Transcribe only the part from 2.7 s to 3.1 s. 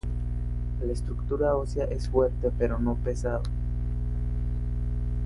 no